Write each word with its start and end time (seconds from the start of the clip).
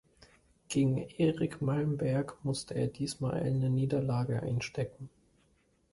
Gegen 0.67 0.97
Erik 0.97 1.61
Malmberg 1.61 2.43
musste 2.43 2.73
er 2.73 2.87
diesmal 2.87 3.33
eine 3.35 3.69
Niederlage 3.69 4.41
einstecken. 4.41 5.09